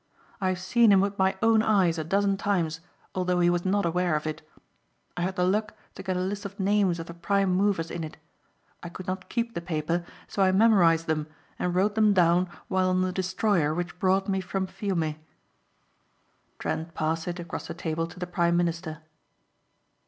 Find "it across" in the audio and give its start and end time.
17.27-17.67